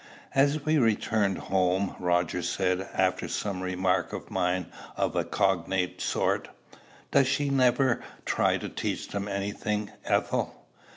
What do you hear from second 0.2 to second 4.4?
As we returned home, Roger said, after some remark of